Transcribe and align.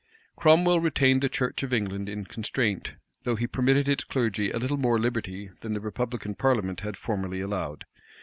Cromwell 0.35 0.79
retained 0.79 1.21
the 1.21 1.29
church 1.29 1.61
of 1.61 1.71
England 1.71 2.09
in 2.09 2.25
constraint 2.25 2.95
though 3.21 3.35
he 3.35 3.45
permitted 3.45 3.87
its 3.87 4.03
clergy 4.03 4.49
a 4.49 4.57
little 4.57 4.77
more 4.77 4.97
liberty 4.97 5.51
than 5.61 5.75
the 5.75 5.79
Republican 5.79 6.33
parliament 6.33 6.79
had 6.79 6.97
formerly 6.97 7.39
allowed. 7.39 7.85